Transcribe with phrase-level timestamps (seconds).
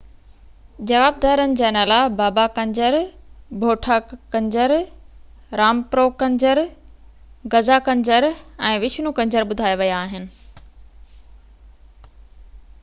[0.89, 2.95] جوابدارن جا نالا بابا ڪنجر
[3.63, 3.97] ڀوٺا
[4.35, 4.71] ڪنجر
[5.61, 6.61] رامپرو ڪنجر
[7.57, 8.27] غزا ڪنجر
[8.69, 10.25] ۽ وشنو ڪنجر ٻڌايا ويا آهن